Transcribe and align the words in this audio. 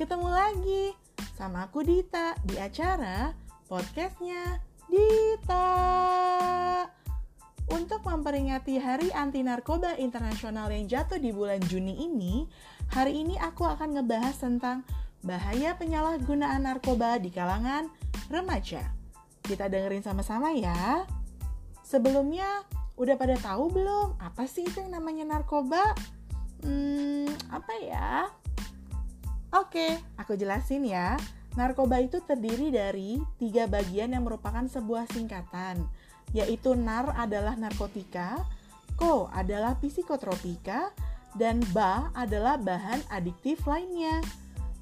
ketemu 0.00 0.32
lagi 0.32 0.84
sama 1.36 1.68
aku 1.68 1.84
Dita 1.84 2.32
di 2.40 2.56
acara 2.56 3.36
podcastnya 3.68 4.56
Dita. 4.88 5.68
Untuk 7.68 8.00
memperingati 8.08 8.80
Hari 8.80 9.12
Anti 9.12 9.44
Narkoba 9.44 10.00
Internasional 10.00 10.72
yang 10.72 10.88
jatuh 10.88 11.20
di 11.20 11.36
bulan 11.36 11.60
Juni 11.68 12.00
ini, 12.08 12.48
hari 12.96 13.20
ini 13.20 13.36
aku 13.44 13.68
akan 13.68 14.00
ngebahas 14.00 14.40
tentang 14.40 14.88
bahaya 15.20 15.76
penyalahgunaan 15.76 16.64
narkoba 16.64 17.20
di 17.20 17.28
kalangan 17.28 17.92
remaja. 18.32 18.80
Kita 19.44 19.68
dengerin 19.68 20.00
sama-sama 20.00 20.48
ya. 20.56 21.04
Sebelumnya, 21.84 22.64
udah 22.96 23.20
pada 23.20 23.36
tahu 23.36 23.68
belum 23.68 24.16
apa 24.16 24.48
sih 24.48 24.64
itu 24.64 24.80
yang 24.80 24.96
namanya 24.96 25.28
narkoba? 25.28 25.92
Hmm, 26.64 27.28
apa 27.52 27.74
ya? 27.84 28.39
Oke, 29.50 29.98
aku 30.14 30.38
jelasin 30.38 30.86
ya. 30.86 31.18
Narkoba 31.58 31.98
itu 31.98 32.22
terdiri 32.22 32.70
dari 32.70 33.18
tiga 33.42 33.66
bagian 33.66 34.14
yang 34.14 34.22
merupakan 34.22 34.62
sebuah 34.70 35.10
singkatan, 35.10 35.82
yaitu 36.30 36.78
NAR 36.78 37.10
adalah 37.18 37.58
narkotika, 37.58 38.46
KO 38.94 39.26
adalah 39.34 39.74
psikotropika, 39.82 40.94
dan 41.34 41.58
BA 41.74 42.14
adalah 42.14 42.54
bahan 42.62 43.02
adiktif 43.10 43.66
lainnya. 43.66 44.22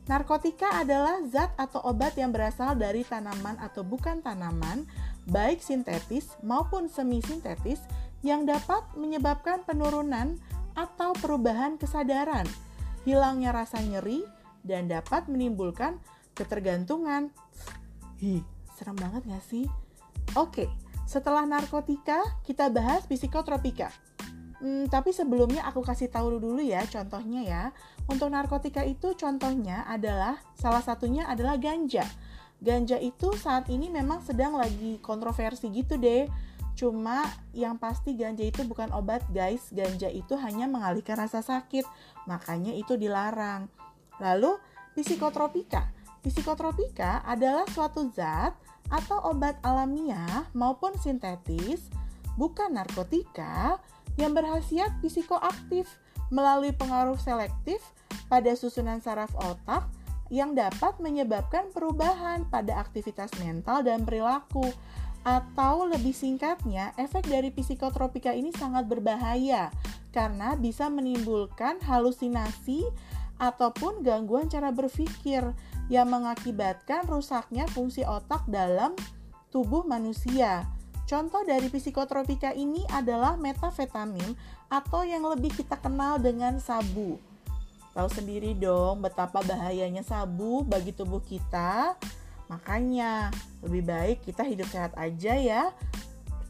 Narkotika 0.05 0.85
adalah 0.85 1.25
zat 1.29 1.53
atau 1.57 1.85
obat 1.89 2.17
yang 2.21 2.33
berasal 2.33 2.77
dari 2.77 3.05
tanaman 3.09 3.57
atau 3.61 3.81
bukan 3.81 4.21
tanaman, 4.21 4.85
baik 5.33 5.65
sintetis 5.65 6.37
maupun 6.45 6.93
semi-sintetis, 6.93 7.81
yang 8.21 8.45
dapat 8.45 8.85
menyebabkan 8.99 9.65
penurunan 9.65 10.37
atau 10.77 11.17
perubahan 11.17 11.81
kesadaran, 11.81 12.45
hilangnya 13.09 13.55
rasa 13.55 13.79
nyeri, 13.81 14.27
dan 14.69 14.93
dapat 14.93 15.25
menimbulkan 15.33 15.97
ketergantungan. 16.37 17.33
Hi, 18.21 18.45
serem 18.77 19.01
banget 19.01 19.25
gak 19.25 19.45
sih? 19.49 19.65
Oke, 20.37 20.69
setelah 21.09 21.49
narkotika, 21.49 22.21
kita 22.45 22.69
bahas 22.69 23.09
psikotropika. 23.09 23.89
Hmm, 24.59 24.91
tapi 24.91 25.15
sebelumnya 25.15 25.63
aku 25.71 25.87
kasih 25.87 26.11
tahu 26.11 26.37
dulu 26.37 26.61
ya 26.61 26.85
contohnya 26.85 27.41
ya. 27.47 27.65
Untuk 28.11 28.29
narkotika 28.29 28.83
itu 28.83 29.15
contohnya 29.15 29.87
adalah 29.87 30.37
salah 30.59 30.83
satunya 30.83 31.25
adalah 31.31 31.57
ganja. 31.57 32.05
Ganja 32.59 32.99
itu 32.99 33.33
saat 33.39 33.71
ini 33.71 33.87
memang 33.87 34.19
sedang 34.21 34.59
lagi 34.59 34.99
kontroversi 34.99 35.71
gitu 35.71 35.95
deh. 35.95 36.27
Cuma 36.75 37.23
yang 37.55 37.79
pasti 37.79 38.19
ganja 38.19 38.43
itu 38.43 38.67
bukan 38.67 38.91
obat 38.99 39.23
guys. 39.31 39.71
Ganja 39.71 40.11
itu 40.11 40.35
hanya 40.35 40.67
mengalihkan 40.67 41.23
rasa 41.23 41.39
sakit. 41.39 41.87
Makanya 42.27 42.75
itu 42.75 42.99
dilarang. 42.99 43.71
Lalu 44.19 44.59
psikotropika. 44.95 45.91
Psikotropika 46.23 47.23
adalah 47.23 47.65
suatu 47.71 48.11
zat 48.11 48.53
atau 48.91 49.31
obat 49.31 49.61
alamiah 49.63 50.49
maupun 50.57 50.97
sintetis, 50.99 51.87
bukan 52.35 52.75
narkotika, 52.75 53.79
yang 54.19 54.35
berhasiat 54.35 54.99
psikoaktif 54.99 55.87
melalui 56.29 56.75
pengaruh 56.75 57.17
selektif 57.17 57.79
pada 58.27 58.53
susunan 58.59 58.99
saraf 58.99 59.31
otak 59.39 59.87
yang 60.29 60.53
dapat 60.53 61.01
menyebabkan 61.01 61.73
perubahan 61.73 62.45
pada 62.53 62.77
aktivitas 62.83 63.33
mental 63.41 63.81
dan 63.87 64.05
perilaku. 64.05 64.67
Atau 65.27 65.85
lebih 65.89 66.15
singkatnya, 66.15 66.95
efek 66.97 67.27
dari 67.29 67.53
psikotropika 67.53 68.33
ini 68.33 68.55
sangat 68.55 68.89
berbahaya 68.89 69.69
karena 70.09 70.57
bisa 70.57 70.89
menimbulkan 70.89 71.79
halusinasi 71.85 72.81
ataupun 73.39 74.03
gangguan 74.03 74.51
cara 74.51 74.75
berpikir 74.75 75.43
yang 75.89 76.11
mengakibatkan 76.11 77.07
rusaknya 77.09 77.65
fungsi 77.71 78.05
otak 78.05 78.45
dalam 78.51 78.93
tubuh 79.49 79.87
manusia. 79.87 80.67
Contoh 81.09 81.41
dari 81.49 81.73
psikotropika 81.73 82.53
ini 82.53 82.85
adalah 82.93 83.41
metafetamin 83.41 84.37
atau 84.69 85.01
yang 85.09 85.25
lebih 85.25 85.57
kita 85.57 85.81
kenal 85.81 86.21
dengan 86.21 86.61
sabu. 86.61 87.17
Tahu 87.97 88.09
sendiri 88.13 88.53
dong 88.53 89.01
betapa 89.01 89.41
bahayanya 89.41 90.05
sabu 90.05 90.61
bagi 90.69 90.93
tubuh 90.93 91.25
kita. 91.25 91.97
Makanya 92.53 93.33
lebih 93.65 93.89
baik 93.89 94.19
kita 94.29 94.45
hidup 94.45 94.69
sehat 94.69 94.93
aja 95.01 95.33
ya. 95.33 95.73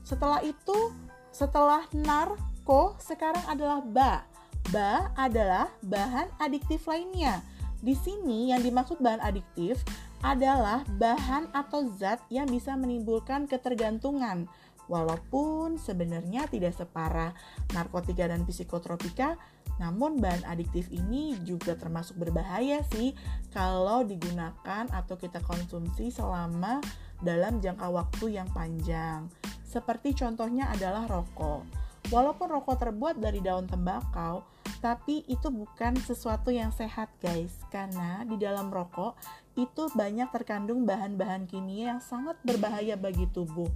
Setelah 0.03 0.43
itu, 0.43 0.91
setelah 1.31 1.87
narko, 1.95 2.99
sekarang 2.99 3.47
adalah 3.47 3.79
ba 3.79 4.27
Ba 4.69 5.09
adalah 5.17 5.73
bahan 5.81 6.29
adiktif 6.37 6.85
lainnya. 6.85 7.41
Di 7.81 7.97
sini 7.97 8.53
yang 8.53 8.61
dimaksud 8.61 9.01
bahan 9.01 9.25
adiktif 9.25 9.81
adalah 10.21 10.85
bahan 11.01 11.49
atau 11.57 11.89
zat 11.97 12.21
yang 12.29 12.45
bisa 12.51 12.77
menimbulkan 12.77 13.49
ketergantungan. 13.49 14.45
Walaupun 14.89 15.81
sebenarnya 15.81 16.49
tidak 16.53 16.77
separah 16.77 17.33
narkotika 17.73 18.29
dan 18.29 18.45
psikotropika, 18.45 19.41
namun 19.81 20.21
bahan 20.21 20.45
adiktif 20.45 20.93
ini 20.93 21.39
juga 21.49 21.73
termasuk 21.73 22.21
berbahaya 22.21 22.85
sih 22.93 23.17
kalau 23.55 24.05
digunakan 24.05 24.85
atau 24.91 25.17
kita 25.17 25.41
konsumsi 25.45 26.13
selama 26.13 26.83
dalam 27.25 27.63
jangka 27.63 27.89
waktu 27.89 28.37
yang 28.37 28.49
panjang. 28.53 29.33
Seperti 29.65 30.13
contohnya 30.13 30.69
adalah 30.73 31.09
rokok. 31.09 31.65
Walaupun 32.09 32.49
rokok 32.49 32.89
terbuat 32.89 33.21
dari 33.21 33.45
daun 33.45 33.69
tembakau, 33.69 34.41
tapi 34.79 35.27
itu 35.27 35.51
bukan 35.51 35.99
sesuatu 36.03 36.55
yang 36.55 36.71
sehat 36.71 37.11
guys 37.19 37.55
karena 37.71 38.23
di 38.27 38.39
dalam 38.39 38.71
rokok 38.71 39.19
itu 39.59 39.91
banyak 39.93 40.31
terkandung 40.31 40.87
bahan-bahan 40.87 41.51
kimia 41.51 41.97
yang 41.97 42.03
sangat 42.03 42.39
berbahaya 42.47 42.95
bagi 42.95 43.27
tubuh 43.35 43.67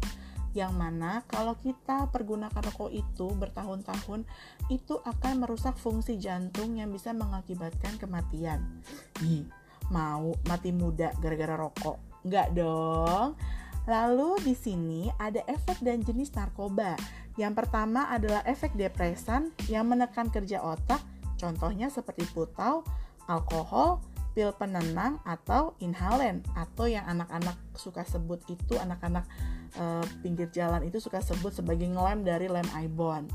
yang 0.53 0.77
mana 0.77 1.25
kalau 1.27 1.57
kita 1.57 2.13
pergunakan 2.13 2.61
rokok 2.61 2.93
itu 2.93 3.27
bertahun-tahun 3.35 4.29
itu 4.69 5.01
akan 5.01 5.45
merusak 5.45 5.81
fungsi 5.81 6.21
jantung 6.21 6.77
yang 6.77 6.93
bisa 6.93 7.17
mengakibatkan 7.17 7.97
kematian. 7.97 8.61
Ih, 9.25 9.49
mau 9.89 10.37
mati 10.45 10.69
muda 10.71 11.17
gara-gara 11.25 11.57
rokok? 11.57 11.97
Enggak 12.29 12.53
dong. 12.53 13.33
Lalu 13.89 14.39
di 14.47 14.55
sini 14.55 15.11
ada 15.19 15.43
efek 15.51 15.83
dan 15.83 16.05
jenis 16.05 16.31
narkoba. 16.37 16.95
Yang 17.41 17.65
pertama 17.65 18.13
adalah 18.13 18.45
efek 18.45 18.77
depresan 18.77 19.53
yang 19.73 19.89
menekan 19.89 20.29
kerja 20.29 20.61
otak, 20.61 21.01
contohnya 21.41 21.89
seperti 21.89 22.29
putau, 22.37 22.85
alkohol, 23.25 24.05
pil 24.33 24.53
penenang 24.57 25.21
atau 25.29 25.77
inhalen 25.81 26.41
atau 26.57 26.89
yang 26.89 27.05
anak-anak 27.05 27.57
suka 27.77 28.01
sebut 28.05 28.41
itu 28.49 28.81
anak-anak 28.81 29.29
e, 29.77 29.85
pinggir 30.25 30.49
jalan 30.49 30.89
itu 30.89 30.99
suka 30.99 31.21
sebut 31.21 31.53
sebagai 31.53 31.85
ngelem 31.85 32.25
dari 32.25 32.49
lem 32.49 32.65
ibon. 32.81 33.29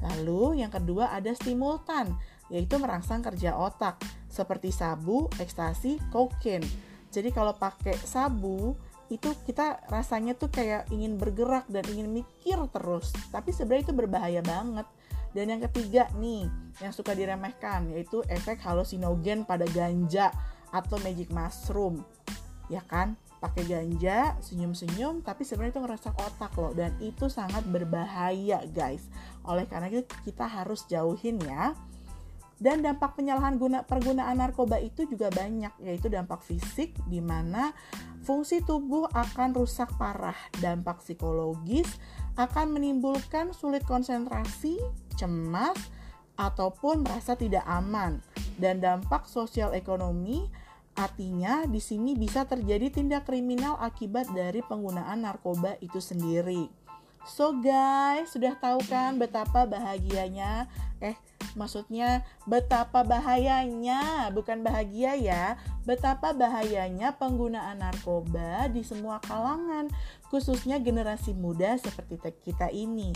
Lalu 0.00 0.64
yang 0.64 0.72
kedua 0.72 1.12
ada 1.12 1.32
stimultan 1.36 2.16
yaitu 2.48 2.80
merangsang 2.80 3.20
kerja 3.20 3.52
otak 3.52 4.00
seperti 4.32 4.72
sabu, 4.72 5.28
ekstasi, 5.36 6.00
kokain. 6.08 6.64
Jadi 7.12 7.28
kalau 7.32 7.52
pakai 7.52 7.96
sabu 8.00 8.72
itu 9.08 9.32
kita 9.48 9.80
rasanya 9.88 10.36
tuh 10.36 10.52
kayak 10.52 10.92
ingin 10.92 11.16
bergerak 11.16 11.64
dan 11.72 11.84
ingin 11.88 12.12
mikir 12.12 12.60
terus. 12.68 13.12
Tapi 13.32 13.52
sebenarnya 13.56 13.88
itu 13.88 13.94
berbahaya 13.96 14.42
banget. 14.44 14.84
Dan 15.32 15.52
yang 15.52 15.60
ketiga 15.68 16.08
nih 16.16 16.48
yang 16.80 16.92
suka 16.92 17.12
diremehkan 17.16 17.92
yaitu 17.92 18.20
efek 18.28 18.60
halusinogen 18.64 19.44
pada 19.48 19.64
ganja 19.68 20.28
atau 20.68 21.00
magic 21.00 21.32
mushroom. 21.32 22.04
Ya 22.68 22.84
kan? 22.84 23.16
Pakai 23.38 23.64
ganja 23.70 24.34
senyum-senyum 24.42 25.22
tapi 25.22 25.46
sebenarnya 25.46 25.78
itu 25.78 25.82
ngerusak 25.88 26.14
otak 26.16 26.52
loh. 26.60 26.76
Dan 26.76 26.92
itu 27.00 27.32
sangat 27.32 27.64
berbahaya 27.64 28.60
guys. 28.76 29.08
Oleh 29.48 29.64
karena 29.64 29.88
itu 29.88 30.04
kita 30.28 30.44
harus 30.44 30.84
jauhin 30.84 31.40
ya. 31.40 31.72
Dan 32.58 32.82
dampak 32.82 33.14
penyalahan 33.14 33.54
guna 33.54 33.86
pergunaan 33.86 34.42
narkoba 34.42 34.82
itu 34.82 35.06
juga 35.06 35.30
banyak, 35.30 35.78
yaitu 35.78 36.10
dampak 36.10 36.42
fisik 36.42 36.90
di 37.06 37.22
mana 37.22 37.70
fungsi 38.28 38.60
tubuh 38.60 39.08
akan 39.16 39.56
rusak 39.56 39.88
parah, 39.96 40.36
dampak 40.60 41.00
psikologis 41.00 41.88
akan 42.36 42.76
menimbulkan 42.76 43.56
sulit 43.56 43.80
konsentrasi, 43.88 44.76
cemas, 45.16 45.80
ataupun 46.36 47.08
merasa 47.08 47.32
tidak 47.40 47.64
aman. 47.64 48.20
Dan 48.60 48.84
dampak 48.84 49.24
sosial 49.24 49.72
ekonomi 49.72 50.44
artinya 50.92 51.64
di 51.64 51.80
sini 51.80 52.12
bisa 52.12 52.44
terjadi 52.44 53.00
tindak 53.00 53.24
kriminal 53.24 53.80
akibat 53.80 54.28
dari 54.36 54.60
penggunaan 54.60 55.24
narkoba 55.24 55.80
itu 55.80 55.96
sendiri. 55.96 56.68
So 57.24 57.56
guys, 57.56 58.28
sudah 58.28 58.60
tahu 58.60 58.84
kan 58.92 59.16
betapa 59.16 59.64
bahagianya 59.64 60.68
eh 61.00 61.16
maksudnya 61.58 62.22
betapa 62.46 63.02
bahayanya, 63.02 64.30
bukan 64.30 64.62
bahagia 64.62 65.18
ya, 65.18 65.58
betapa 65.82 66.30
bahayanya 66.30 67.18
penggunaan 67.18 67.82
narkoba 67.82 68.70
di 68.70 68.86
semua 68.86 69.18
kalangan, 69.26 69.90
khususnya 70.30 70.78
generasi 70.78 71.34
muda 71.34 71.74
seperti 71.74 72.22
kita 72.46 72.70
ini. 72.70 73.10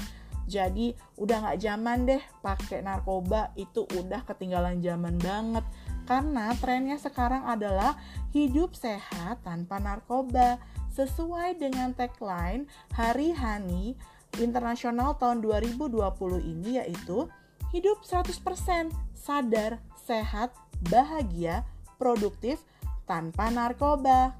Jadi 0.50 0.90
udah 1.22 1.54
gak 1.54 1.60
zaman 1.62 2.02
deh 2.02 2.22
pakai 2.42 2.82
narkoba 2.82 3.54
itu 3.54 3.86
udah 3.94 4.26
ketinggalan 4.26 4.82
zaman 4.82 5.14
banget 5.22 5.62
Karena 6.02 6.50
trennya 6.58 6.98
sekarang 6.98 7.46
adalah 7.46 7.94
hidup 8.34 8.74
sehat 8.74 9.46
tanpa 9.46 9.78
narkoba 9.78 10.58
sesuai 10.98 11.62
dengan 11.62 11.94
tagline 11.94 12.66
Hari 12.90 13.30
Hani 13.38 13.94
Internasional 14.42 15.14
tahun 15.20 15.44
2020 15.46 15.94
ini 16.42 16.82
yaitu 16.82 17.30
hidup 17.72 18.04
100% 18.04 18.92
sadar, 19.16 19.80
sehat, 20.04 20.52
bahagia, 20.92 21.64
produktif 21.96 22.60
tanpa 23.08 23.48
narkoba. 23.48 24.36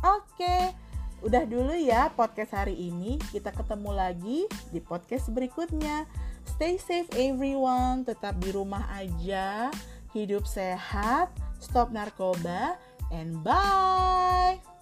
Oke, 0.00 0.72
udah 1.20 1.44
dulu 1.44 1.76
ya 1.76 2.08
podcast 2.12 2.56
hari 2.56 2.76
ini. 2.76 3.20
Kita 3.30 3.52
ketemu 3.52 3.90
lagi 3.92 4.48
di 4.72 4.80
podcast 4.80 5.28
berikutnya. 5.30 6.08
Stay 6.44 6.76
safe 6.76 7.08
everyone, 7.16 8.04
tetap 8.04 8.36
di 8.40 8.52
rumah 8.52 8.84
aja, 8.92 9.72
hidup 10.12 10.44
sehat, 10.44 11.32
stop 11.56 11.88
narkoba, 11.88 12.76
and 13.08 13.40
bye. 13.40 14.73